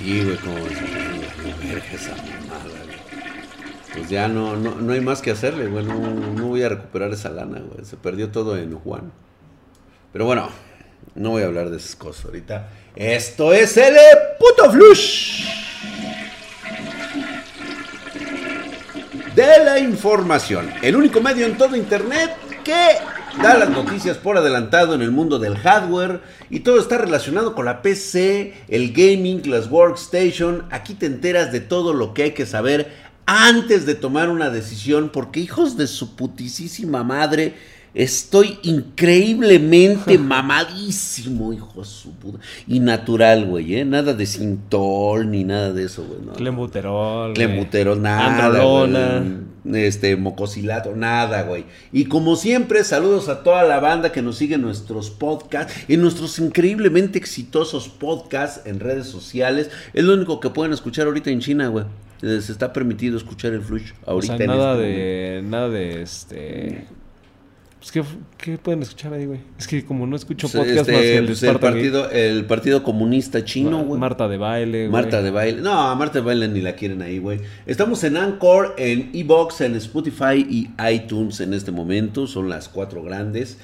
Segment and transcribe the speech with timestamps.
[0.00, 2.64] Sí, güey, como verga esa mamada.
[3.92, 5.84] Pues ya no, no, no hay más que hacerle, güey.
[5.84, 7.84] No, no voy a recuperar esa lana, güey.
[7.84, 9.12] Se perdió todo en Juan.
[10.10, 10.48] Pero bueno,
[11.14, 12.70] no voy a hablar de esas cosas ahorita.
[12.96, 13.94] Esto es el
[14.38, 15.44] puto flush
[19.34, 20.72] de la información.
[20.80, 22.96] El único medio en todo internet que
[23.38, 26.20] da las noticias por adelantado en el mundo del hardware
[26.50, 30.64] y todo está relacionado con la PC, el gaming, las workstation.
[30.70, 32.92] Aquí te enteras de todo lo que hay que saber
[33.26, 37.54] antes de tomar una decisión porque hijos de su putisísima madre
[37.94, 42.38] Estoy increíblemente mamadísimo, hijo de su puta.
[42.66, 43.84] Y natural, güey, ¿eh?
[43.84, 46.20] Nada de sintol ni nada de eso, güey.
[46.24, 47.34] No, Clembuterol.
[47.34, 48.46] Clembuterol, nada.
[48.46, 49.20] Androlona.
[49.64, 49.84] Güey.
[49.86, 51.64] Este, mocosilato, nada, güey.
[51.92, 56.00] Y como siempre, saludos a toda la banda que nos sigue en nuestros podcasts, en
[56.00, 59.70] nuestros increíblemente exitosos podcasts en redes sociales.
[59.92, 61.84] Es lo único que pueden escuchar ahorita en China, güey.
[62.20, 64.34] Les está permitido escuchar el flush ahorita.
[64.34, 65.42] O sea, en nada este de.
[65.42, 66.86] Nada de este.
[67.80, 68.04] Pues, ¿qué,
[68.36, 69.40] ¿qué, pueden escuchar ahí, güey?
[69.58, 72.44] Es que como no escucho Pues, podcast este, más que el pues, el partido, el
[72.44, 73.98] partido comunista chino, güey.
[73.98, 74.90] Marta de baile, güey.
[74.90, 75.62] Marta de baile.
[75.62, 77.40] No, a Marta de baile ni la quieren ahí, güey.
[77.64, 82.26] Estamos en Anchor, en Evox, en Spotify y iTunes en este momento.
[82.26, 83.56] Son las cuatro grandes.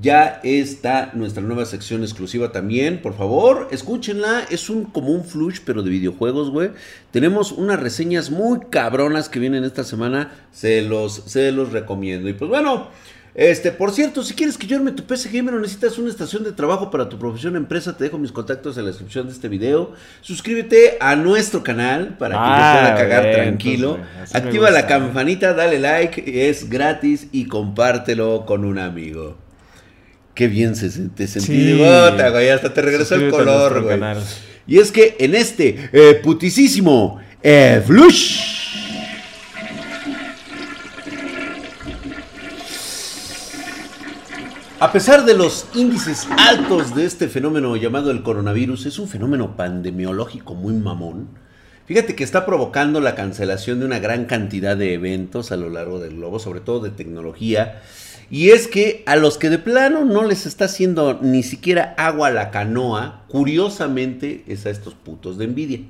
[0.00, 3.02] Ya está nuestra nueva sección exclusiva también.
[3.02, 4.46] Por favor, escúchenla.
[4.50, 6.70] Es un como un flush, pero de videojuegos, güey.
[7.10, 10.32] Tenemos unas reseñas muy cabronas que vienen esta semana.
[10.52, 12.28] Se los, se los recomiendo.
[12.28, 12.88] Y pues bueno.
[13.34, 16.44] Este, por cierto, si quieres que yo arme tu PC Gamer o necesitas una estación
[16.44, 19.32] de trabajo para tu profesión o empresa, te dejo mis contactos en la descripción de
[19.32, 19.92] este video.
[20.20, 23.98] Suscríbete a nuestro canal para que Ah, te pueda cagar bien, tranquilo.
[24.12, 29.36] entonces, Activa la campanita, dale like, es gratis y compártelo con un amigo.
[30.34, 31.72] Qué bien se, te sentí Sí.
[31.72, 32.50] de gota, güey.
[32.50, 33.98] Hasta te regresó el Suscríbete color, güey.
[33.98, 34.22] canal.
[34.68, 38.63] Y es que en este eh, putisísimo eh, Flush.
[44.84, 49.56] A pesar de los índices altos de este fenómeno llamado el coronavirus, es un fenómeno
[49.56, 51.30] pandemiológico muy mamón.
[51.86, 56.00] Fíjate que está provocando la cancelación de una gran cantidad de eventos a lo largo
[56.00, 57.80] del globo, sobre todo de tecnología.
[58.30, 62.28] Y es que a los que de plano no les está haciendo ni siquiera agua
[62.28, 65.80] a la canoa, curiosamente es a estos putos de Nvidia.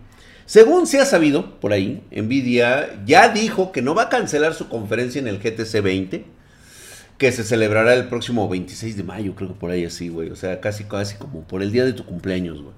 [0.47, 4.69] Según se ha sabido por ahí, Nvidia ya dijo que no va a cancelar su
[4.69, 6.44] conferencia en el GTC 20,
[7.19, 10.31] que se celebrará el próximo 26 de mayo, creo que por ahí así, güey.
[10.31, 12.75] O sea, casi, casi como por el día de tu cumpleaños, güey.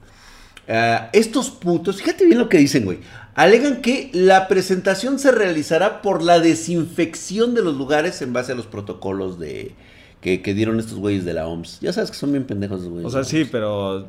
[0.68, 2.98] Ah, estos putos, fíjate bien lo que dicen, güey.
[3.34, 8.54] Alegan que la presentación se realizará por la desinfección de los lugares en base a
[8.54, 9.74] los protocolos de
[10.20, 11.80] que, que dieron estos güeyes de la OMS.
[11.80, 13.06] Ya sabes que son bien pendejos güeyes.
[13.06, 14.08] O sea, sí, pero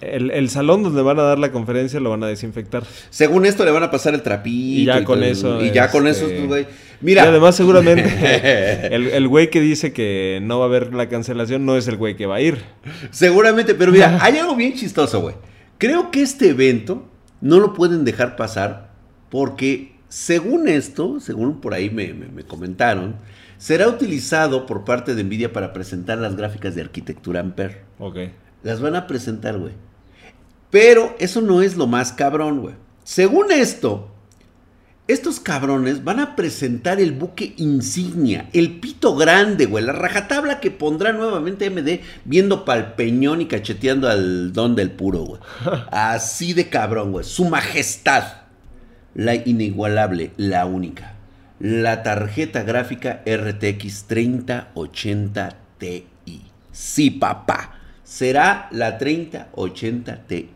[0.00, 2.84] el, el salón donde van a dar la conferencia lo van a desinfectar.
[3.10, 4.80] Según esto le van a pasar el trapito.
[4.80, 6.66] Y ya con todo, eso, Y ya con este, eso, güey.
[7.00, 7.24] Mira.
[7.24, 8.04] Y además seguramente
[8.94, 11.96] el, el güey que dice que no va a haber la cancelación no es el
[11.96, 12.58] güey que va a ir.
[13.10, 15.34] Seguramente, pero mira, hay algo bien chistoso, güey.
[15.78, 17.08] Creo que este evento
[17.40, 18.90] no lo pueden dejar pasar
[19.30, 23.16] porque, según esto, según por ahí me, me- me comentaron,
[23.58, 27.82] será utilizado por parte de Nvidia para presentar las gráficas de arquitectura Ampere.
[27.98, 28.16] Ok.
[28.62, 29.72] Las van a presentar, güey.
[30.70, 32.74] Pero eso no es lo más cabrón, güey.
[33.04, 34.10] Según esto,
[35.08, 40.72] estos cabrones van a presentar el buque insignia, el pito grande, güey, la rajatabla que
[40.72, 45.40] pondrá nuevamente AMD viendo pa'l peñón y cacheteando al don del puro, güey.
[45.92, 47.24] Así de cabrón, güey.
[47.24, 48.24] Su majestad,
[49.14, 51.14] la inigualable, la única.
[51.60, 56.06] La tarjeta gráfica RTX 3080 Ti.
[56.72, 57.75] Sí, papá.
[58.06, 60.48] Será la 3080 Ti.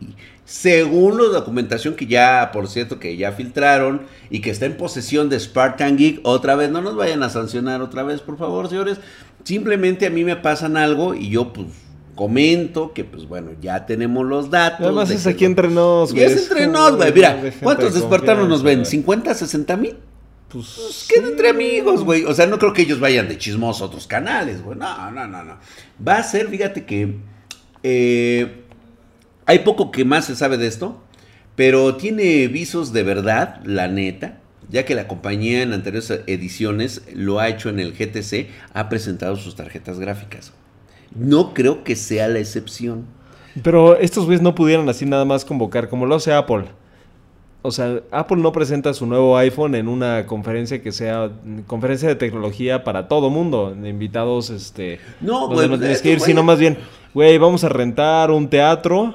[0.45, 5.29] Según la documentación que ya, por cierto, que ya filtraron y que está en posesión
[5.29, 8.99] de Spartan Geek, otra vez, no nos vayan a sancionar otra vez, por favor, señores.
[9.43, 11.67] Simplemente a mí me pasan algo y yo, pues,
[12.15, 14.87] comento que, pues, bueno, ya tenemos los datos.
[14.87, 16.27] Además de es aquí entre nos, Y güey.
[16.27, 17.13] es entre nos, güey.
[17.13, 18.83] Mira, ¿cuántos de espartanos nos ven?
[18.85, 19.97] confianza, ¿50, 60 mil?
[20.49, 22.25] Pues, Pues queda entre amigos, güey.
[22.27, 24.79] O sea, no creo que ellos vayan de chismosos a otros canales, güey.
[24.79, 25.57] No, no, no, no.
[26.07, 27.17] Va a ser, fíjate que
[27.83, 28.63] eh,
[29.47, 31.01] hay poco que más se sabe de esto,
[31.57, 34.39] pero tiene visos de verdad, la neta,
[34.71, 39.37] ya que la compañía en anteriores ediciones lo ha hecho en el GTC, ha presentado
[39.37, 40.53] sus tarjetas gráficas.
[41.15, 43.07] No creo que sea la excepción.
[43.63, 46.67] Pero estos güeyes no pudieran así nada más convocar, como lo hace Apple.
[47.63, 51.31] O sea, Apple no presenta su nuevo iPhone en una conferencia que sea
[51.67, 54.99] conferencia de tecnología para todo mundo, invitados, este...
[55.21, 56.79] No, güey, no pues, tienes que ir, sino más bien,
[57.15, 59.15] güey, vamos a rentar un teatro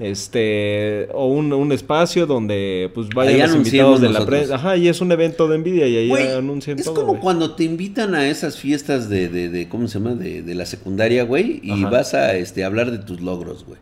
[0.00, 4.56] este o un, un espacio donde pues Ahí vayan los invitados de la prensa.
[4.56, 6.94] Ajá, y es un evento de Nvidia y ahí Güey, anuncian es todo.
[6.94, 10.14] como cuando te invitan a esas fiestas de, de, de ¿cómo se llama?
[10.14, 11.90] De, de la secundaria, güey, y Ajá.
[11.90, 13.78] vas a este, hablar de tus logros, güey.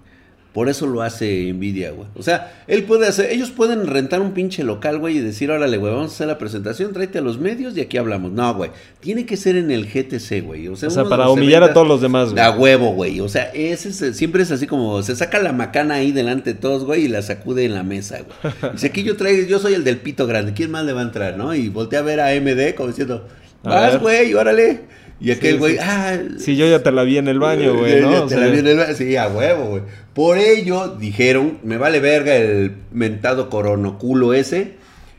[0.52, 2.06] Por eso lo hace Nvidia, güey.
[2.14, 5.78] O sea, él puede hacer, ellos pueden rentar un pinche local, güey, y decir, órale,
[5.78, 8.32] güey, vamos a hacer la presentación, tráete a los medios y aquí hablamos.
[8.32, 8.70] No, güey,
[9.00, 10.68] tiene que ser en el GTC, güey.
[10.68, 12.44] O sea, O para humillar a todos los demás, güey.
[12.44, 13.20] A huevo, güey.
[13.20, 16.60] O sea, ese es- siempre es así como se saca la macana ahí delante de
[16.60, 18.72] todos, güey, y la sacude en la mesa, güey.
[18.74, 21.04] Dice, aquí yo traigo, yo soy el del pito grande, ¿quién más le va a
[21.04, 21.54] entrar, no?
[21.54, 23.26] Y voltea a ver a MD como diciendo,
[23.62, 24.80] vas, güey, órale.
[25.24, 25.78] Y aquel güey, sí.
[25.80, 26.18] ah.
[26.38, 28.10] Sí, yo ya te la vi en el baño, güey, ¿no?
[28.10, 29.82] ya O te sea, la vi en el ba- Sí, a huevo, güey.
[30.14, 34.74] Por ello dijeron, me vale verga el mentado coronoculo ese.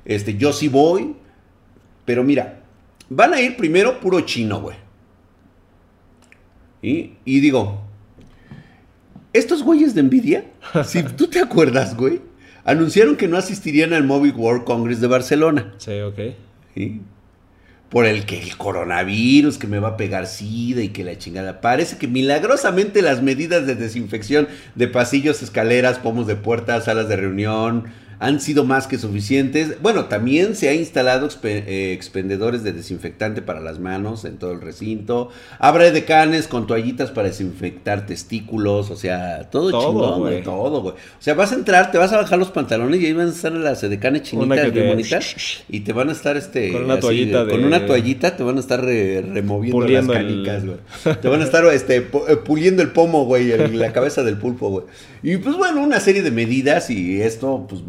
[0.05, 1.15] Este, yo sí voy.
[2.05, 2.59] Pero mira,
[3.09, 4.75] van a ir primero puro chino, güey.
[6.81, 7.81] Y, y digo,
[9.31, 10.45] estos güeyes de Nvidia,
[10.85, 12.19] si tú te acuerdas, güey,
[12.65, 15.73] anunciaron que no asistirían al Mobile World Congress de Barcelona.
[15.77, 16.19] Sí, ok.
[16.75, 17.01] ¿sí?
[17.93, 21.61] Por el que el coronavirus, que me va a pegar sida y que la chingada.
[21.61, 27.17] Parece que milagrosamente las medidas de desinfección de pasillos, escaleras, pomos de puertas, salas de
[27.17, 27.83] reunión
[28.25, 29.81] han sido más que suficientes.
[29.81, 34.53] Bueno, también se ha instalado expe- eh, expendedores de desinfectante para las manos en todo
[34.53, 35.29] el recinto.
[35.59, 40.43] Habrá decanes con toallitas para desinfectar testículos, o sea, todo, Todo, chingón, güey, güey.
[40.43, 40.93] todo, güey.
[40.95, 43.31] O sea, vas a entrar, te vas a bajar los pantalones y ahí van a
[43.31, 45.35] estar las edecanes chinitas bien bonitas
[45.69, 48.43] y te van a estar este Con una así, toallita con de- una toallita te
[48.43, 50.77] van a estar re- removiendo Puliendo las canicas, güey.
[51.21, 54.85] Te van a estar este eh, puliendo el pomo, güey, la cabeza del pulpo, güey.
[55.23, 57.81] Y pues bueno, una serie de medidas y esto pues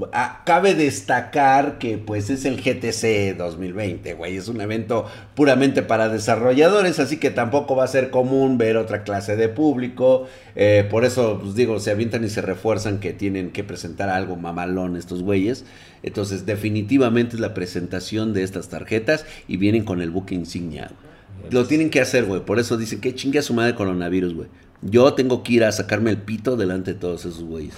[0.44, 6.98] cabe destacar que pues es el GTC 2020, güey, es un evento puramente para desarrolladores,
[6.98, 10.26] así que tampoco va a ser común ver otra clase de público.
[10.56, 14.36] Eh, por eso, pues digo, se avientan y se refuerzan que tienen que presentar algo
[14.36, 15.64] mamalón estos güeyes.
[16.02, 20.90] Entonces, definitivamente es la presentación de estas tarjetas y vienen con el buque insignia.
[21.50, 22.40] Lo tienen que hacer, güey.
[22.40, 24.48] Por eso dicen que chingue a su madre coronavirus, güey.
[24.82, 27.74] Yo tengo que ir a sacarme el pito delante de todos esos güeyes.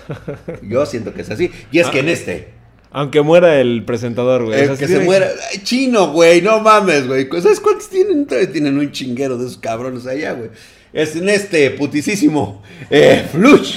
[0.63, 1.51] Yo siento que es así.
[1.71, 2.49] Y es que en este,
[2.91, 4.61] Aunque muera el presentador, güey.
[4.61, 5.29] el que se muera.
[5.53, 7.29] Ay, chino, güey, no mames, güey.
[7.41, 8.27] ¿Sabes cuántos tienen?
[8.27, 10.51] Todavía tienen un chinguero de esos cabrones allá, güey.
[10.93, 13.77] Es en este putisísimo eh, Flush.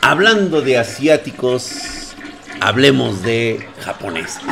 [0.00, 2.14] Hablando de asiáticos,
[2.60, 4.42] hablemos de japoneses.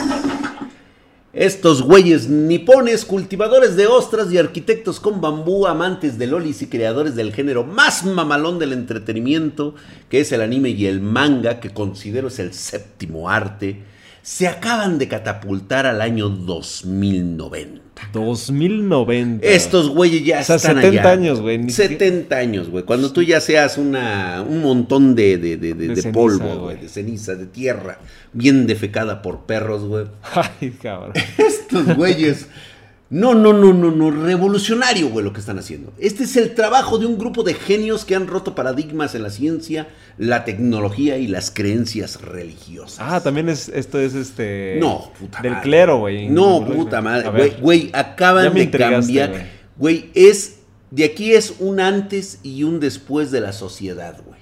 [1.33, 7.15] Estos güeyes nipones, cultivadores de ostras y arquitectos con bambú, amantes de lolis y creadores
[7.15, 9.75] del género más mamalón del entretenimiento,
[10.11, 13.81] que es el anime y el manga, que considero es el séptimo arte,
[14.23, 17.83] se acaban de catapultar al año 2090.
[18.13, 19.47] 2090.
[19.47, 21.11] Estos güeyes ya O sea, están 70 allá.
[21.11, 22.85] años, güey, ni 70 años, güey.
[22.85, 27.35] Cuando tú ya seas una, un montón de, de, de, ceniza, polvo, güey, de ceniza,
[27.35, 27.99] de tierra,
[28.33, 30.07] bien defecada por perros, güey.
[30.61, 31.13] Ay, cabrón.
[31.39, 32.49] Estos güeyes.
[33.13, 34.11] No, no, no, no, no.
[34.11, 35.93] Revolucionario, güey, lo que están haciendo.
[35.99, 39.29] Este es el trabajo de un grupo de genios que han roto paradigmas en la
[39.29, 43.01] ciencia, la tecnología y las creencias religiosas.
[43.01, 44.79] Ah, también es, esto es este.
[44.81, 45.63] No, puta Del madre.
[45.63, 46.31] clero, güey.
[46.31, 47.29] No, puta madre.
[47.29, 49.47] Güey, güey, Ya acaban me de cambiar.
[49.77, 50.61] Güey, es.
[50.91, 54.41] De aquí es un antes y un después de la sociedad, güey.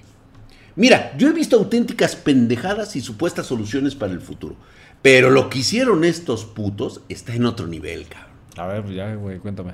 [0.77, 4.55] Mira, yo he visto auténticas pendejadas y supuestas soluciones para el futuro.
[5.01, 8.30] Pero lo que hicieron estos putos está en otro nivel, cabrón.
[8.57, 9.73] A ver, pues ya, güey, cuéntame.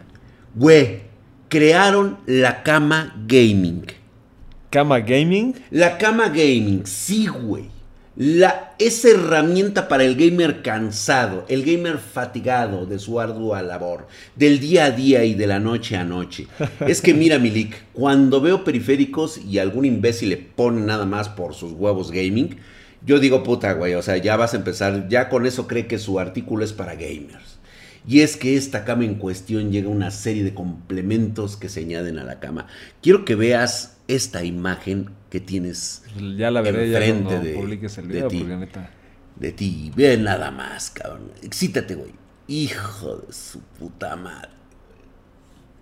[0.55, 1.01] Güey,
[1.49, 3.85] crearon la cama gaming.
[4.69, 5.55] Cama Gaming.
[5.71, 7.69] La cama gaming, sí, güey.
[8.17, 14.59] La, esa herramienta para el gamer cansado, el gamer fatigado de su ardua labor, del
[14.59, 16.47] día a día y de la noche a noche.
[16.87, 21.53] Es que mira, Milik, cuando veo periféricos y algún imbécil le pone nada más por
[21.53, 22.57] sus huevos gaming,
[23.05, 25.99] yo digo, puta, güey, o sea, ya vas a empezar, ya con eso cree que
[25.99, 27.56] su artículo es para gamers.
[28.07, 32.17] Y es que esta cama en cuestión llega una serie de complementos que se añaden
[32.19, 32.67] a la cama.
[33.01, 36.03] Quiero que veas esta imagen que tienes
[36.37, 38.37] Ya la veré ya Enfrente cuando de- publiques el de video, ti.
[38.39, 38.89] porque neta.
[39.35, 39.91] de ti.
[39.95, 41.31] Ve nada más, cabrón.
[41.43, 42.11] Excítate, güey.
[42.47, 44.51] Hijo de su puta madre.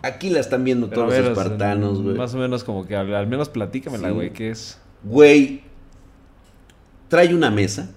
[0.01, 2.15] Aquí la están viendo Pero todos ver, los espartanos, güey.
[2.15, 4.13] Más o menos como que al, menos platícamela, Sí.
[4.15, 4.79] güey, ¿qué es?
[5.03, 5.61] Güey,
[7.07, 7.91] trae una mesa,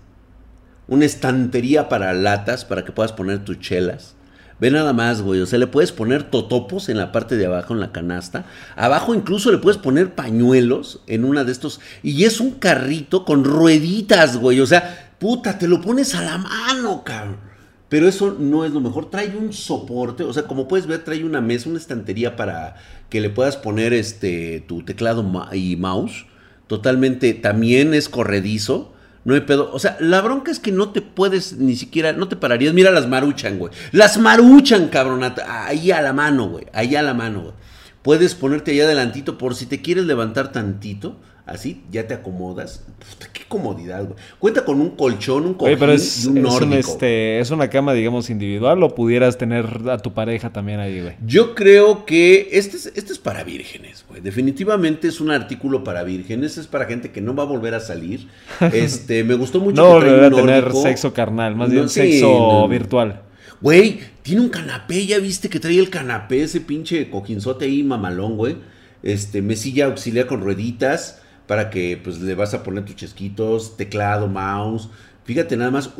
[0.86, 4.16] una estantería para latas, para que puedas poner tus chelas.
[4.60, 5.40] Ve nada más, güey.
[5.40, 8.46] O sea, le puedes poner totopos en la parte de abajo, en la canasta.
[8.76, 11.80] Abajo incluso le puedes poner pañuelos en una de estos.
[12.02, 14.60] Y es un carrito con rueditas, güey.
[14.60, 17.48] O sea, puta, te lo pones a la mano, cabrón.
[17.88, 19.10] Pero eso no es lo mejor.
[19.10, 22.76] Trae un soporte, o sea, como puedes ver, trae una mesa, una estantería para
[23.08, 26.26] que le puedas poner este tu teclado y mouse.
[26.66, 28.92] Totalmente, también es corredizo.
[29.28, 29.70] No hay pedo.
[29.74, 32.72] O sea, la bronca es que no te puedes ni siquiera, no te pararías.
[32.72, 33.70] Mira las maruchan, güey.
[33.92, 35.20] Las maruchan, cabrón.
[35.46, 36.64] Ahí a la mano, güey.
[36.72, 37.52] Ahí a la mano, güey.
[38.00, 42.84] Puedes ponerte allá adelantito por si te quieres levantar tantito así ya te acomodas.
[43.32, 44.16] qué comodidad, güey.
[44.38, 46.74] Cuenta con un colchón, un cojín pero es, y un nórdico.
[46.74, 51.14] este, ¿Es una cama, digamos, individual o pudieras tener a tu pareja también ahí, güey?
[51.24, 54.20] Yo creo que este es, este es para vírgenes, güey.
[54.20, 56.58] Definitivamente es un artículo para vírgenes.
[56.58, 58.28] Es para gente que no va a volver a salir.
[58.78, 63.22] Este, me gustó mucho no volver a tener sexo carnal, más bien sexo virtual.
[63.60, 68.36] Güey, tiene un canapé, ya viste que trae el canapé, ese pinche cojinzote ahí mamalón,
[68.36, 68.56] güey.
[69.02, 74.28] Este, mesilla auxiliar con rueditas para que pues le vas a poner tus chesquitos, teclado,
[74.28, 74.88] mouse.
[75.24, 75.90] Fíjate nada más,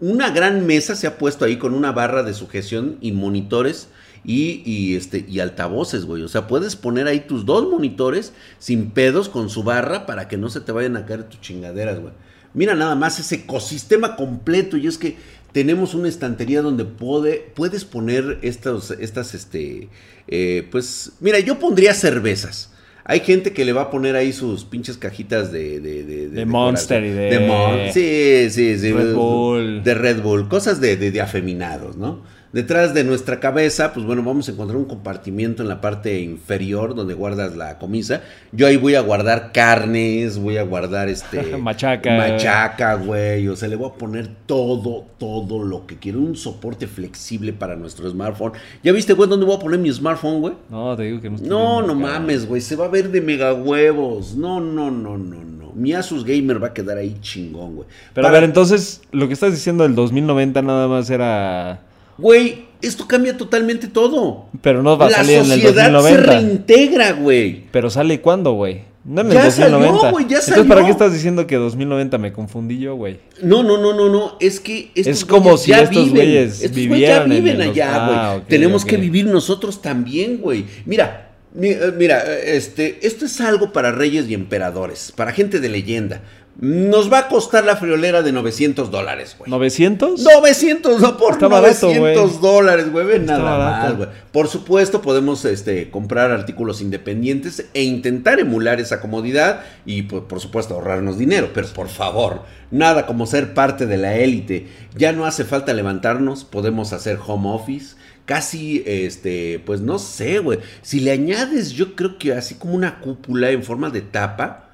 [0.00, 3.88] una gran mesa se ha puesto ahí con una barra de sujeción y monitores
[4.24, 6.22] y, este, y altavoces, güey.
[6.22, 10.36] O sea, puedes poner ahí tus dos monitores sin pedos con su barra para que
[10.36, 12.12] no se te vayan a caer tus chingaderas, güey.
[12.54, 15.16] Mira nada más ese ecosistema completo y es que
[15.52, 19.88] tenemos una estantería donde puedes poner estos, estas, este,
[20.28, 22.70] eh, pues, mira, yo pondría cervezas.
[23.04, 25.80] Hay gente que le va a poner ahí sus pinches cajitas de...
[25.80, 27.38] De, de, Monster y de...
[27.38, 28.92] de sí, sí, sí.
[28.92, 29.82] Red Bull.
[29.82, 30.48] De Red Bull.
[30.48, 32.20] Cosas de, de afeminados, ¿no?
[32.52, 36.94] Detrás de nuestra cabeza, pues bueno, vamos a encontrar un compartimiento en la parte inferior
[36.94, 38.20] donde guardas la comisa.
[38.52, 41.56] Yo ahí voy a guardar carnes, voy a guardar este...
[41.56, 42.14] machaca.
[42.14, 43.48] Machaca, güey.
[43.48, 46.18] O sea, le voy a poner todo, todo lo que quiero.
[46.18, 48.52] Un soporte flexible para nuestro smartphone.
[48.82, 50.54] ¿Ya viste, güey, dónde voy a poner mi smartphone, güey?
[50.68, 52.60] No, te digo que no estoy No, no mames, güey.
[52.60, 54.34] Se va a ver de mega huevos.
[54.36, 55.72] No, no, no, no, no.
[55.74, 57.88] Mi Asus Gamer va a quedar ahí chingón, güey.
[58.12, 61.80] Pero a ver, entonces, lo que estás diciendo del 2090 nada más era
[62.18, 64.46] Güey, esto cambia totalmente todo.
[64.60, 65.88] Pero no va a salir en el 2090.
[65.90, 67.64] La sociedad se reintegra, güey.
[67.70, 68.92] Pero sale cuándo, güey?
[69.04, 69.86] No en el ya 2090.
[69.86, 73.18] Salió, güey, ya Entonces, ¿para qué estás diciendo que 2090 me confundí yo, güey?
[73.42, 74.36] No, no, no, no, no.
[74.38, 78.18] Es que es como si estos güeyes vivieran ya viven allá, güey.
[78.18, 80.66] Ah, Tenemos que vivir nosotros también, güey.
[80.86, 86.22] Mira, eh, mira, este, esto es algo para reyes y emperadores, para gente de leyenda.
[86.60, 89.50] Nos va a costar la friolera de 900 dólares, güey.
[89.50, 90.18] ¿900?
[90.18, 93.20] 900, no por 900 dólares, güey.
[93.20, 94.08] nada mal, güey.
[94.32, 100.40] Por supuesto, podemos este, comprar artículos independientes e intentar emular esa comodidad y, por, por
[100.40, 101.50] supuesto, ahorrarnos dinero.
[101.54, 104.68] Pero por favor, nada como ser parte de la élite.
[104.94, 110.58] Ya no hace falta levantarnos, podemos hacer home office casi, este, pues no sé, güey.
[110.82, 114.71] Si le añades, yo creo que así como una cúpula en forma de tapa,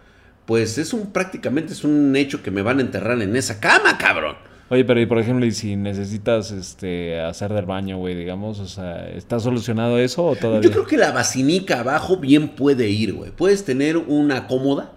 [0.49, 3.99] pues es un prácticamente es un hecho que me van a enterrar en esa cama,
[3.99, 4.35] cabrón.
[4.71, 8.67] Oye, pero y por ejemplo, y si necesitas este hacer del baño, güey, digamos, o
[8.67, 10.63] sea, ¿está solucionado eso o todavía?
[10.63, 13.31] Yo creo que la basinica abajo bien puede ir, güey.
[13.31, 14.95] Puedes tener una cómoda,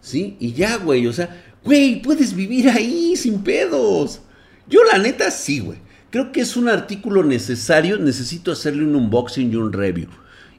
[0.00, 0.36] ¿sí?
[0.40, 4.22] Y ya, güey, o sea, güey, puedes vivir ahí sin pedos.
[4.68, 5.78] Yo la neta sí, güey.
[6.10, 10.08] Creo que es un artículo necesario, necesito hacerle un unboxing y un review.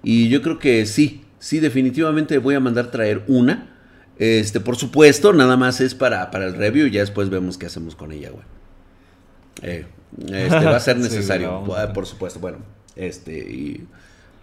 [0.04, 3.71] Y yo creo que sí, sí, definitivamente voy a mandar traer una
[4.22, 7.66] este, por supuesto, nada más es para, para el review y ya después vemos qué
[7.66, 8.44] hacemos con ella, güey.
[9.64, 9.86] Eh,
[10.28, 12.40] este, va a ser necesario, por supuesto.
[12.40, 12.60] Bueno,
[12.96, 13.88] este y...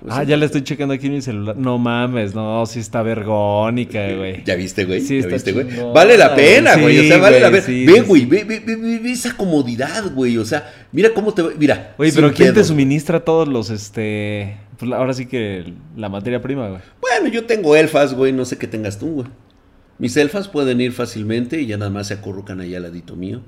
[0.00, 1.56] Pues ah, ya le estoy checando aquí en mi celular.
[1.56, 4.42] No mames, no, sí está vergónica, güey.
[4.44, 5.00] ¿Ya viste, güey?
[5.00, 5.66] Sí, ¿Ya viste, güey?
[5.94, 6.98] Vale la pena, güey.
[6.98, 7.64] o sea, vale la pena.
[7.66, 10.38] ve, güey, ve, ve, ve, esa comodidad, güey.
[10.38, 11.42] O sea, mira cómo te.
[11.56, 11.94] Mira.
[11.98, 14.56] Oye, pero ¿quién te suministra todos los, este.
[14.76, 16.80] Pues ahora sí que la materia prima, güey.
[17.00, 18.32] Bueno, yo tengo elfas, güey.
[18.32, 19.26] No sé qué tengas tú, güey.
[19.98, 23.40] Mis elfas pueden ir fácilmente y ya nada más se acurrucan ahí al ladito mío.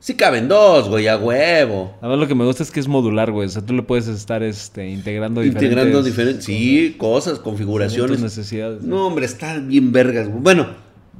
[0.00, 1.96] Sí caben dos, güey, a huevo.
[2.02, 3.46] A ver, lo que me gusta es que es modular, güey.
[3.46, 5.70] O sea, tú le puedes estar este, integrando diferentes...
[5.70, 8.20] Integrando diferentes, sí, cosas, configuraciones.
[8.20, 8.82] necesidades.
[8.82, 10.28] No, hombre, está bien vergas.
[10.30, 10.66] Bueno,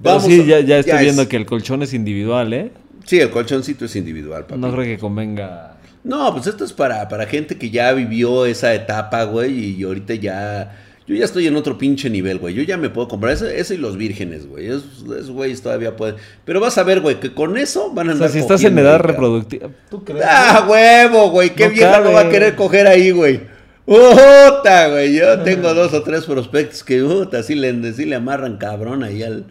[0.02, 0.24] vamos.
[0.24, 2.72] sí, ya, ya estoy viendo que el colchón es individual, ¿eh?
[3.04, 4.56] Sí, el colchoncito es individual, papá.
[4.56, 5.78] No creo que convenga...
[6.02, 10.14] No, pues esto es para, para gente que ya vivió esa etapa, güey, y ahorita
[10.16, 12.54] ya yo ya estoy en otro pinche nivel, güey.
[12.54, 14.68] Yo ya me puedo comprar eso, y los vírgenes, güey.
[14.68, 16.16] Esos güeyes todavía pueden.
[16.46, 18.28] Pero vas a ver, güey, que con eso van a andar.
[18.28, 19.68] O sea, si estás en edad reproductiva.
[19.90, 20.24] ¿Tú crees?
[20.26, 21.50] Ah, huevo, güey.
[21.50, 23.40] Qué vieja no va a querer coger ahí, güey.
[23.84, 25.14] ¡Puta, güey!
[25.14, 29.22] Yo tengo dos o tres prospectos que, puta, sí le, sí le amarran cabrón ahí
[29.22, 29.44] al.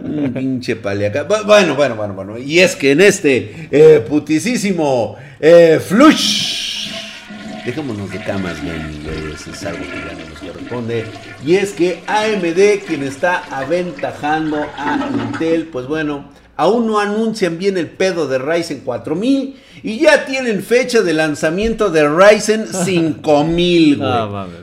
[0.00, 1.24] Un pinche paliaca.
[1.24, 2.38] Bueno, bueno, bueno, bueno.
[2.38, 6.63] Y es que en este eh, putisísimo eh, flush
[7.64, 11.06] Dejémonos de camas, güey, eso es algo que ya no nos corresponde.
[11.46, 17.78] Y es que AMD, quien está aventajando a Intel, pues bueno, aún no anuncian bien
[17.78, 24.08] el pedo de Ryzen 4000 y ya tienen fecha de lanzamiento de Ryzen 5000, güey.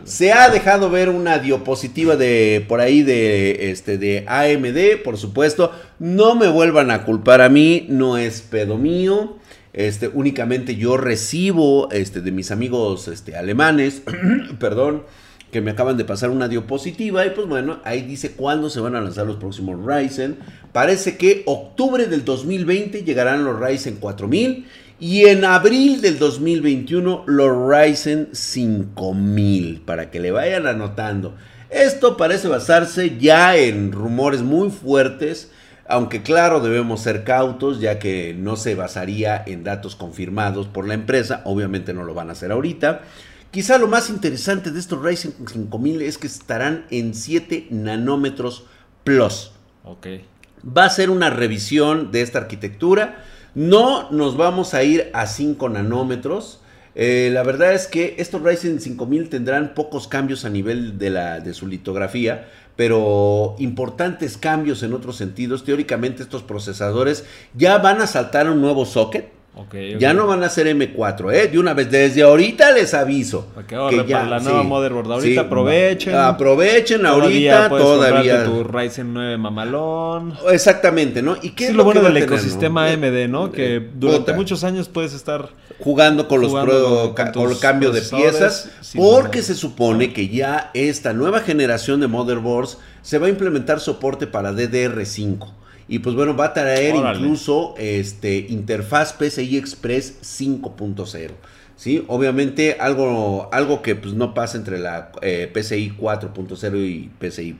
[0.04, 5.72] Se ha dejado ver una diapositiva de por ahí de este de AMD, por supuesto.
[5.98, 9.38] No me vuelvan a culpar a mí, no es pedo mío.
[9.74, 14.04] Este, únicamente yo recibo este, de mis amigos este, alemanes,
[14.60, 15.04] perdón,
[15.52, 18.96] que me acaban de pasar una diapositiva y pues bueno, ahí dice cuándo se van
[18.96, 20.38] a lanzar los próximos Ryzen.
[20.72, 24.66] Parece que octubre del 2020 llegarán los Ryzen 4000
[25.00, 31.36] y en abril del 2021 los Ryzen 5000 para que le vayan anotando.
[31.70, 35.52] Esto parece basarse ya en rumores muy fuertes,
[35.92, 40.94] aunque claro debemos ser cautos ya que no se basaría en datos confirmados por la
[40.94, 43.02] empresa, obviamente no lo van a hacer ahorita.
[43.52, 48.64] Quizá lo más interesante de estos Ryzen 5000 es que estarán en 7 nanómetros
[49.04, 49.52] plus.
[49.84, 50.08] Ok.
[50.66, 53.26] Va a ser una revisión de esta arquitectura.
[53.54, 56.62] No nos vamos a ir a 5 nanómetros.
[56.96, 61.40] Eh, la verdad es que estos Ryzen 5000 tendrán pocos cambios a nivel de, la,
[61.40, 65.64] de su litografía, pero importantes cambios en otros sentidos.
[65.64, 69.41] Teóricamente estos procesadores ya van a saltar a un nuevo socket
[70.00, 71.48] ya no van a ser M4, ¿eh?
[71.48, 73.48] De una vez, desde ahorita les aviso.
[73.68, 75.12] que ya, la nueva motherboard.
[75.12, 76.16] Ahorita aprovechen.
[76.16, 78.46] Aprovechen ahorita, todavía.
[78.46, 80.36] tu Ryzen 9 mamalón.
[80.52, 81.36] Exactamente, ¿no?
[81.42, 83.48] ¿Y qué es lo, bueno del ecosistema AMD, ¿no?
[83.48, 88.70] Eh, que durante muchos años puedes estar jugando con los con, cambio de piezas.
[88.96, 94.28] Porque se supone que ya esta nueva generación de motherboards se va a implementar soporte
[94.28, 95.61] para DDR5.
[95.92, 101.32] Y pues bueno, va a traer incluso este, interfaz PCI Express 5.0.
[101.76, 102.06] ¿sí?
[102.08, 107.58] Obviamente algo, algo que pues, no pasa entre la eh, PCI 4.0 y PCI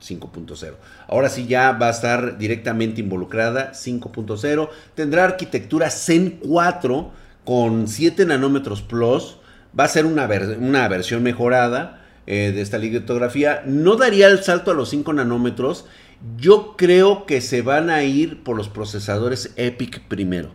[0.00, 0.74] 5.0.
[1.08, 4.68] Ahora sí ya va a estar directamente involucrada 5.0.
[4.94, 7.10] Tendrá arquitectura Zen 4
[7.44, 9.38] con 7 nanómetros plus.
[9.76, 10.28] Va a ser una,
[10.60, 13.64] una versión mejorada eh, de esta litografía.
[13.66, 15.86] No daría el salto a los 5 nanómetros
[16.38, 20.50] yo creo que se van a ir por los procesadores EPIC primero.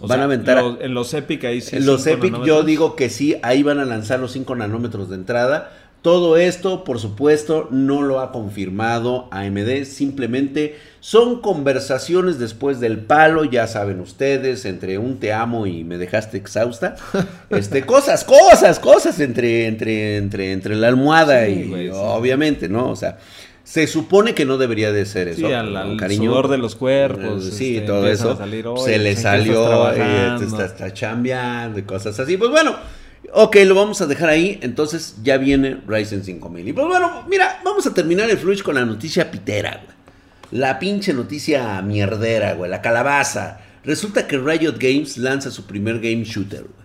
[0.00, 0.78] van a aventar.
[0.80, 1.76] en los EPIC ahí sí.
[1.76, 5.16] En los EPIC yo digo que sí, ahí van a lanzar los 5 nanómetros de
[5.16, 5.72] entrada.
[6.02, 13.44] Todo esto, por supuesto, no lo ha confirmado AMD, simplemente son conversaciones después del palo,
[13.44, 16.96] ya saben ustedes, entre un te amo y me dejaste exhausta.
[17.50, 22.88] Este, cosas, cosas, cosas entre, entre, entre, entre la almohada y obviamente, ¿no?
[22.88, 23.18] O sea,
[23.64, 25.46] se supone que no debería de ser eso.
[25.46, 26.30] Sí, al, cariño.
[26.30, 27.44] sudor de los cuerpos.
[27.44, 28.38] Sí, este, todo eso.
[28.84, 32.36] se le salió, y está, está chambeando y cosas así.
[32.36, 32.74] Pues bueno,
[33.32, 34.58] ok, lo vamos a dejar ahí.
[34.62, 36.68] Entonces ya viene Ryzen 5000.
[36.68, 39.92] Y pues bueno, mira, vamos a terminar el Flush con la noticia pitera, güey.
[40.50, 42.70] La pinche noticia mierdera, güey.
[42.70, 43.60] La calabaza.
[43.84, 46.82] Resulta que Riot Games lanza su primer game shooter, güey.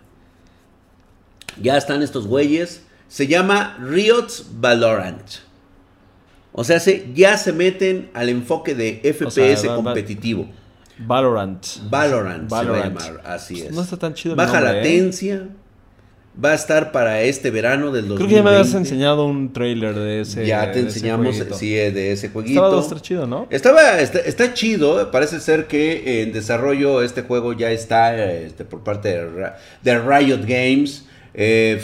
[1.62, 2.84] Ya están estos güeyes.
[3.08, 5.47] Se llama Riot's Valorant.
[6.52, 10.48] O sea, se, ya se meten al enfoque de FPS competitivo.
[11.00, 11.66] Valorant.
[11.90, 13.00] Valorant, Valorant.
[13.00, 13.72] se va a llamar, así es.
[13.72, 14.36] No está tan chido.
[14.36, 14.64] Baja ¿eh?
[14.64, 15.48] latencia.
[16.44, 18.16] Va a estar para este verano del 2020.
[18.18, 22.12] Creo que ya me habías enseñado un trailer de ese Ya te enseñamos, sí, de
[22.12, 22.64] ese jueguito.
[22.64, 23.48] Estaba estar chido, ¿no?
[23.50, 25.10] Estaba, está, chido.
[25.10, 29.20] Parece ser que en desarrollo este juego ya está este, por parte
[29.82, 31.06] de, Riot Games.
[31.34, 31.80] Eh,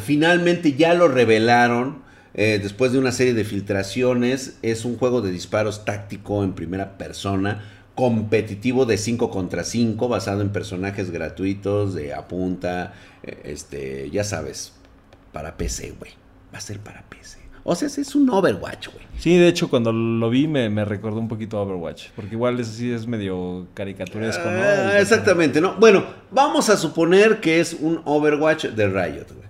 [0.00, 2.05] finalmente ya lo revelaron.
[2.38, 6.98] Eh, después de una serie de filtraciones, es un juego de disparos táctico en primera
[6.98, 14.22] persona, competitivo de 5 contra 5, basado en personajes gratuitos de apunta, eh, este, ya
[14.22, 14.74] sabes,
[15.32, 16.12] para PC, güey.
[16.52, 17.38] Va a ser para PC.
[17.64, 19.04] O sea, es un Overwatch, güey.
[19.18, 22.10] Sí, de hecho, cuando lo vi me, recordó un poquito a Overwatch.
[22.14, 24.60] Porque igual es así, es medio caricaturesco, ¿no?
[24.62, 25.74] Ah, exactamente, ¿no?
[25.76, 29.46] Bueno, vamos a suponer que es un Overwatch de Riot, güey.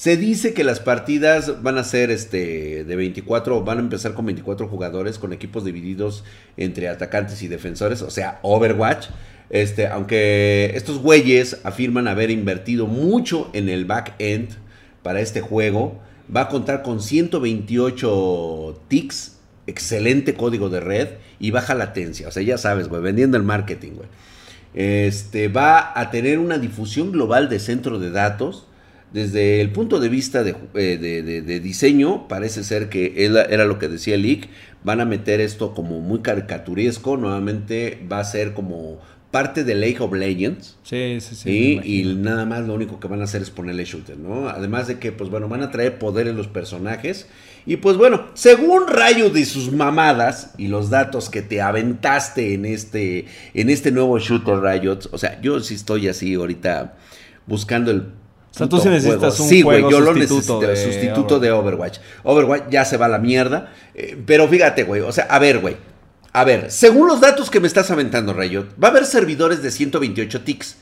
[0.00, 4.24] Se dice que las partidas van a ser este de 24, van a empezar con
[4.24, 6.24] 24 jugadores con equipos divididos
[6.56, 9.08] entre atacantes y defensores, o sea, Overwatch.
[9.50, 14.48] Este, aunque estos güeyes afirman haber invertido mucho en el back-end
[15.02, 16.00] para este juego,
[16.34, 19.36] va a contar con 128 ticks,
[19.66, 21.08] excelente código de red
[21.38, 22.28] y baja latencia.
[22.28, 24.08] O sea, ya sabes, güey, vendiendo el marketing, güey.
[24.72, 28.66] Este, va a tener una difusión global de centro de datos
[29.12, 34.16] desde el punto de vista de, eh, diseño, parece ser que era lo que decía
[34.16, 34.48] Leak,
[34.84, 40.00] van a meter esto como muy caricaturesco, nuevamente va a ser como parte de Lake
[40.00, 40.76] of Legends.
[40.82, 41.80] Sí, sí, sí.
[41.84, 44.48] Y, nada más lo único que van a hacer es ponerle shooter, ¿no?
[44.48, 47.28] Además de que, pues bueno, van a traer poder en los personajes
[47.66, 52.64] Y pues bueno, según Rayo de sus mamadas y los datos que te aventaste en
[52.64, 56.96] este, en este nuevo shooter Riot, o sea, yo sí estoy así ahorita
[57.46, 58.04] buscando el
[58.50, 61.52] o sea, tú sí necesitas un sí, güey, juego yo lo necesito, de sustituto de
[61.52, 61.98] Overwatch.
[62.24, 63.72] Overwatch ya se va a la mierda.
[63.94, 65.76] eh, pero fíjate, güey, o sea, a ver, güey.
[66.32, 69.70] A ver, según los datos que me estás aventando, Riot, va a haber servidores de
[69.70, 70.76] 128 ticks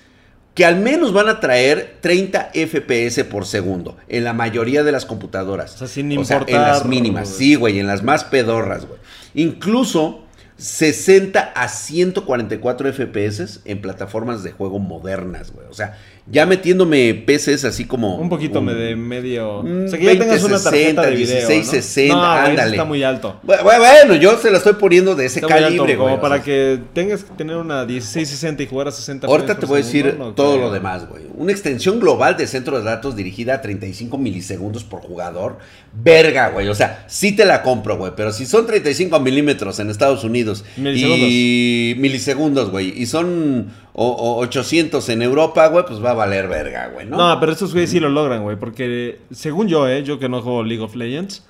[0.54, 5.07] que al menos van a traer 30 FPS por segundo en la mayoría de las
[5.07, 5.74] computadoras.
[5.76, 8.98] O sea, sin en importar- las mínimas, sí, güey, en las más pedorras, güey.
[9.35, 10.24] Incluso
[10.59, 15.66] 60 a 144 FPS en plataformas de juego modernas, güey.
[15.71, 15.97] O sea,
[16.31, 18.16] ya metiéndome PCs así como...
[18.16, 19.61] Un poquito un- de medio.
[19.61, 21.49] O sea, que ya tengas una 2060, tarjeta de video.
[21.49, 22.21] 1660, ¿no?
[22.21, 22.71] No, güey, eso ándale.
[22.73, 23.40] está muy alto.
[23.47, 26.09] Bu- bu- Bueno, yo se la estoy poniendo de ese Está muy alto, calibre, como
[26.09, 26.18] güey.
[26.18, 26.44] o para sea.
[26.44, 30.16] que tengas que tener una 1660 y jugar a 60 Ahorita te voy a decir
[30.18, 30.66] no todo creo.
[30.66, 31.23] lo demás, güey.
[31.35, 35.59] Una extensión global de centro de datos dirigida a 35 milisegundos por jugador.
[35.94, 36.68] Verga, güey.
[36.68, 38.12] O sea, sí te la compro, güey.
[38.16, 42.92] Pero si son 35 milímetros en Estados Unidos y milisegundos, güey.
[43.00, 47.16] Y son o- o 800 en Europa, güey, pues va a valer verga, güey, ¿no?
[47.16, 48.56] No, pero estos güeyes sí lo logran, güey.
[48.56, 51.44] Porque según yo, eh, yo que no juego League of Legends,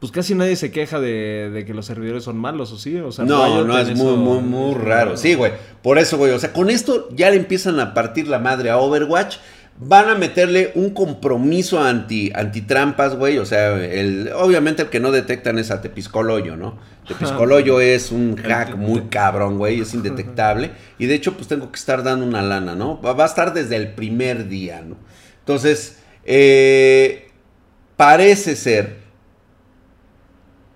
[0.00, 2.96] pues casi nadie se queja de, de que los servidores son malos, ¿o sí?
[2.98, 5.16] O sea, No, no, es muy, eso- muy, muy raro.
[5.16, 5.52] Sí, güey.
[5.82, 6.32] Por eso, güey.
[6.32, 9.36] O sea, con esto ya le empiezan a partir la madre a Overwatch.
[9.76, 13.38] Van a meterle un compromiso anti, antitrampas, güey.
[13.38, 16.78] O sea, el, obviamente el que no detectan es a Tepiscoloyo, ¿no?
[17.08, 19.80] Tepiscoloyo es un hack muy cabrón, güey.
[19.80, 20.70] Es indetectable.
[20.98, 23.00] Y de hecho, pues tengo que estar dando una lana, ¿no?
[23.00, 24.96] Va, va a estar desde el primer día, ¿no?
[25.40, 27.30] Entonces, eh,
[27.96, 29.04] parece ser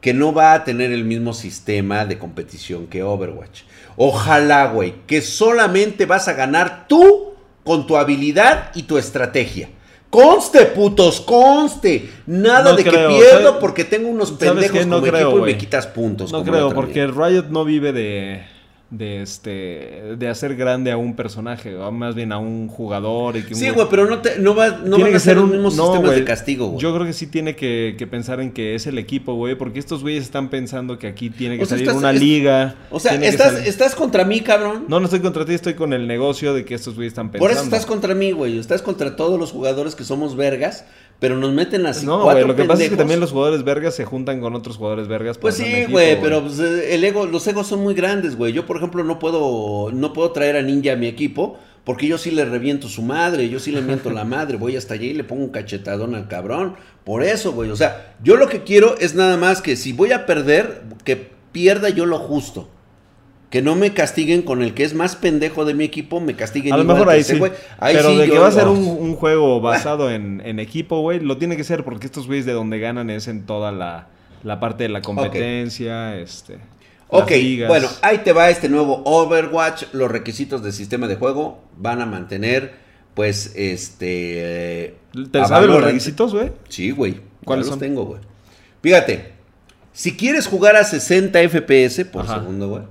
[0.00, 3.62] que no va a tener el mismo sistema de competición que Overwatch.
[3.96, 7.27] Ojalá, güey, que solamente vas a ganar tú
[7.68, 9.68] con tu habilidad y tu estrategia.
[10.08, 12.08] Conste, putos, conste.
[12.24, 13.60] Nada No de creo, que pierdo ¿sabes?
[13.60, 14.86] porque tengo unos ¿Sabes pendejos?
[14.86, 16.32] No como creo, equipo y me quitas puntos.
[16.32, 17.06] No como creo, porque.
[17.06, 18.42] Riot no vive de,
[18.90, 23.36] de este de hacer grande a un personaje, o más bien a un jugador.
[23.36, 25.20] Y que un Sí, güey, pero no, te, no, va, no Tiene van que a
[25.20, 26.20] ser los un mismos no, sistemas güey.
[26.20, 26.80] de castigo, güey.
[26.80, 29.78] Yo creo que sí tiene que, que pensar en que es el equipo, güey, porque
[29.78, 32.76] estos güeyes están pensando que aquí tiene que O sea, salir estás- una es- liga.
[32.90, 34.86] O sea, estás, salir- estás contra mí, cabrón.
[34.88, 37.44] No, no estoy contra ti, estoy con el negocio de que estos güeyes están pensando.
[37.44, 38.58] Por eso estás contra mí, güey.
[38.58, 40.86] Estás contra todos los jugadores que somos vergas,
[41.20, 43.94] pero nos meten así No, cuatro lo que pasa es que también los jugadores vergas
[43.94, 45.38] se juntan con otros jugadores vergas.
[45.38, 48.52] Pues sí, güey, pero pues, eh, el ego, los egos son muy grandes, güey.
[48.52, 52.18] Yo, por ejemplo, no puedo, no puedo traer a Ninja a mi equipo porque yo
[52.18, 55.14] sí le reviento su madre, yo sí le miento la madre, voy hasta allá y
[55.14, 56.74] le pongo un cachetadón al cabrón.
[57.02, 57.70] Por eso, güey.
[57.70, 61.30] O sea, yo lo que quiero es nada más que si voy a perder, que
[61.50, 62.68] pierda yo lo justo.
[63.50, 66.74] Que no me castiguen con el que es más pendejo de mi equipo, me castiguen
[66.74, 67.38] A lo mejor ahí sí.
[67.38, 67.52] güey.
[67.78, 70.58] Ahí pero sí de yo que va a ser un, un juego basado en, en
[70.58, 73.72] equipo, güey, lo tiene que ser porque estos güeyes de donde ganan es en toda
[73.72, 74.08] la,
[74.44, 76.58] la parte de la competencia, este.
[77.10, 77.32] Ok,
[77.66, 79.84] bueno, ahí te va este nuevo Overwatch.
[79.92, 82.74] Los requisitos del sistema de juego van a mantener,
[83.14, 84.96] pues, este...
[85.32, 86.52] ¿Te sabes los requisitos, güey?
[86.68, 87.12] Sí, güey.
[87.12, 87.72] ¿Cuáles ¿Cuáles son?
[87.76, 88.20] los tengo, güey?
[88.82, 89.32] Fíjate,
[89.94, 92.40] si quieres jugar a 60 FPS por Ajá.
[92.40, 92.82] segundo, güey,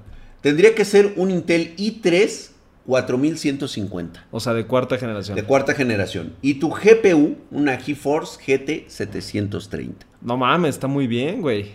[0.47, 2.49] tendría que ser un Intel i3
[2.85, 5.35] 4150 O sea, de cuarta generación.
[5.35, 6.33] de cuarta generación.
[6.41, 10.05] Y tu GPU, una GeForce GT 730.
[10.21, 11.71] No mames, está muy bien, güey.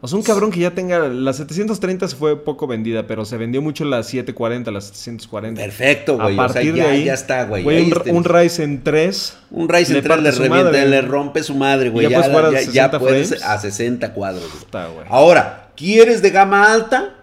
[0.00, 0.98] O sea, un cabrón que ya tenga.
[1.08, 5.60] La 730 se fue poco vendida, pero se vendió mucho la 740, la 740.
[5.62, 6.36] Perfecto, güey.
[6.36, 7.04] A O sea, partir ya, de ahí.
[7.04, 7.62] ya está, güey.
[7.62, 9.36] güey, un, un Ryzen 3.
[9.52, 10.88] Un Ryzen Le 3 parte le revienta, madre.
[10.88, 12.08] le rompe su madre, güey.
[12.08, 14.48] Ya Ya, puedes ya- ya 60 puedes a 60 cuadros.
[14.50, 14.64] güey.
[14.64, 15.06] Está, güey.
[15.08, 17.14] Ahora, ¿quieres de gama alta?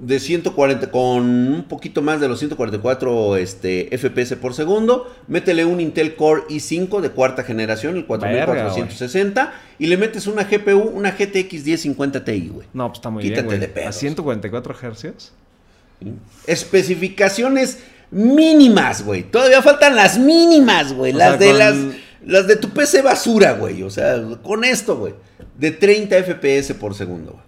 [0.00, 5.14] De 140, con un poquito más de los 144 este, FPS por segundo.
[5.28, 9.52] Métele un Intel Core i5 de cuarta generación, el 4460.
[9.78, 12.66] Y le metes una GPU, una GTX 1050 Ti, güey.
[12.74, 13.74] No, pues está muy Quítate bien, de güey.
[13.74, 13.88] pedos.
[13.96, 15.32] A 144 Hz.
[16.46, 17.78] Especificaciones
[18.10, 19.22] mínimas, güey.
[19.22, 21.12] Todavía faltan las mínimas, güey.
[21.12, 21.76] Las sea, de con- las,
[22.26, 23.82] las de tu PC basura, güey.
[23.82, 25.14] O sea, con esto, güey.
[25.58, 27.44] De 30 FPS por segundo, güey.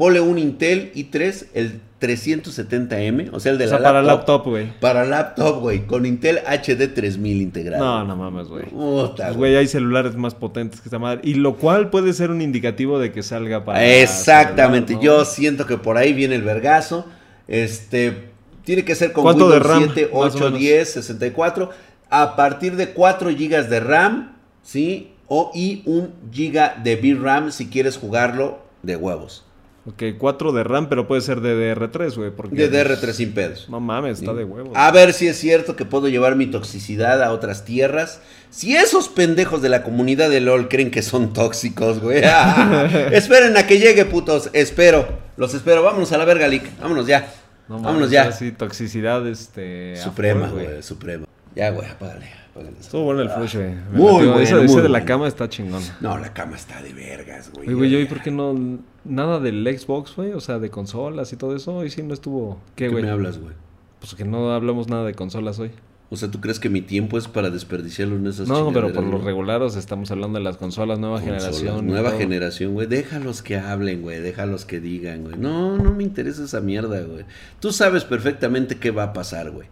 [0.00, 4.28] Ponle un Intel i3, el 370M, o sea, el de O sea, la para laptop.
[4.28, 4.80] laptop, güey.
[4.80, 5.86] Para laptop, güey.
[5.86, 7.84] Con Intel HD 3000 integrado.
[7.84, 8.64] No, no mames, güey.
[8.64, 9.56] Pues, güey.
[9.56, 11.20] hay celulares más potentes que esta madre.
[11.22, 13.84] Y lo cual puede ser un indicativo de que salga para.
[13.84, 14.94] Exactamente.
[14.94, 15.18] celular, ¿no?
[15.18, 17.04] Yo siento que por ahí viene el vergazo.
[17.46, 18.30] Este.
[18.64, 20.60] Tiene que ser con ¿Cuánto de Windows RAM, 7, más o 8, menos?
[20.60, 21.70] 10, 64.
[22.08, 24.32] A partir de 4 GB de RAM,
[24.62, 25.12] ¿sí?
[25.28, 29.44] O y un GB de VRAM si quieres jugarlo de huevos.
[29.86, 32.30] Ok, 4 de RAM, pero puede ser DDR3, güey.
[32.30, 32.68] Porque...
[32.68, 33.66] De DR3 sin pedos.
[33.70, 34.72] No mames, está de huevo.
[34.74, 38.20] A ver si es cierto que puedo llevar mi toxicidad a otras tierras.
[38.50, 42.22] Si esos pendejos de la comunidad de LOL creen que son tóxicos, güey.
[43.12, 44.50] Esperen a que llegue, putos.
[44.52, 45.08] Espero.
[45.38, 45.82] Los espero.
[45.82, 46.78] Vámonos a la verga, Lick.
[46.78, 47.32] Vámonos ya.
[47.66, 48.32] No mames, Vámonos ya.
[48.32, 49.96] Sí, toxicidad, este.
[49.96, 50.82] Suprema, güey.
[50.82, 51.26] Suprema.
[51.54, 52.26] Ya, güey, apágale.
[52.50, 52.76] Apágale.
[52.78, 53.68] Estuvo bueno el flush, güey.
[53.68, 55.82] Me Muy bueno, Ese, muy de la cama está chingón.
[56.00, 57.68] No, la cama está de vergas, güey.
[57.68, 58.78] Oye, güey, ¿y por qué no?
[59.04, 60.32] Nada del Xbox, güey.
[60.32, 61.76] O sea, de consolas y todo eso.
[61.76, 62.60] Hoy sí no estuvo.
[62.76, 63.04] ¿Qué, ¿Qué güey?
[63.04, 63.54] me hablas, güey?
[64.00, 65.70] Pues que no hablamos nada de consolas hoy.
[66.12, 69.04] O sea, ¿tú crees que mi tiempo es para desperdiciarlo en esas No, pero por
[69.04, 71.86] los regulares estamos hablando de las consolas, nueva Consolas, generación.
[71.86, 72.88] Nueva generación, güey.
[72.88, 74.20] Déjalos que hablen, güey.
[74.20, 75.36] Déjalos que digan, güey.
[75.38, 77.24] No, no me interesa esa mierda, güey.
[77.60, 79.68] Tú sabes perfectamente qué va a pasar, güey.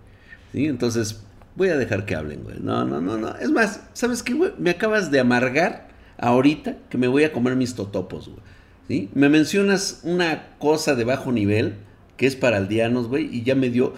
[0.53, 0.67] ¿Sí?
[0.67, 1.25] Entonces,
[1.59, 2.57] voy a dejar que hablen, güey.
[2.61, 3.37] No, no, no, no.
[3.37, 4.53] Es más, ¿sabes qué, güey?
[4.57, 8.41] Me acabas de amargar ahorita que me voy a comer mis totopos, güey.
[8.89, 9.11] ¿Sí?
[9.13, 11.75] Me mencionas una cosa de bajo nivel
[12.17, 13.93] que es para aldeanos, güey, y ya me dio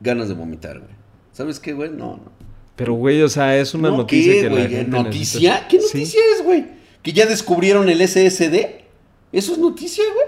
[0.00, 0.90] ganas de vomitar, güey.
[1.32, 1.90] ¿Sabes qué, güey?
[1.90, 2.32] No, no.
[2.76, 4.68] Pero, güey, o sea, es una No, noticia ¿qué, que la güey?
[4.68, 5.50] gente ¿Noticia?
[5.52, 5.84] necesita- ¿Qué Sí.
[5.98, 6.66] noticia es, güey?
[7.02, 8.84] ¿Que ya descubrieron el SSD?
[9.30, 10.26] ¿Eso es noticia, güey?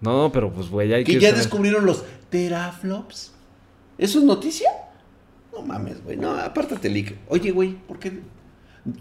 [0.00, 1.20] No, pero pues, güey, hay ¿Que que...
[1.20, 3.32] ya saber- descubrieron los teraflops?
[3.98, 4.68] ¿Eso es noticia?
[5.60, 6.16] No mames, güey.
[6.16, 7.16] No, apártate, Lick.
[7.28, 8.20] Oye, güey, ¿por qué?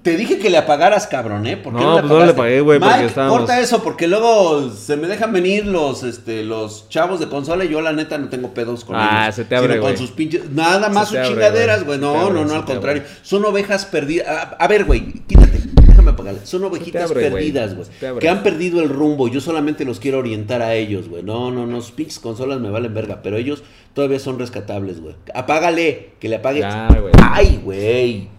[0.02, 1.56] Te dije que le apagaras, cabrón, ¿eh?
[1.56, 4.98] ¿Por qué No, pues no le pagué, güey, porque estábamos- corta eso, porque luego se
[4.98, 8.54] me dejan venir los, este, los chavos de consola y yo, la neta, no tengo
[8.54, 9.36] pedos con Ah, ellos.
[9.36, 9.98] se te abre, sino con güey.
[9.98, 10.50] sus pinches...
[10.52, 11.98] Nada más sus abre, chingaderas, güey.
[11.98, 12.14] güey.
[12.14, 13.04] No, abre, no, no, al contrario.
[13.04, 13.14] abre.
[13.22, 14.28] Son ovejas perdidas.
[14.28, 15.62] A, a ver, güey, quítate.
[15.88, 16.42] Déjame apagarle.
[16.46, 17.52] Son ovejitas abre, güey.
[17.54, 18.20] perdidas, güey.
[18.20, 19.30] Que han perdido el rumbo.
[19.30, 21.24] Yo solamente los quiero orientar a ellos, güey.
[21.24, 21.80] No, no, no.
[21.82, 23.22] Sus pinches consolas me valen verga.
[23.24, 25.16] Pero ellos todavía son rescatables, güey.
[25.34, 26.12] Apágale.
[26.20, 26.62] Que le apague.
[26.62, 27.14] Güey.
[27.22, 28.39] Ay, güey.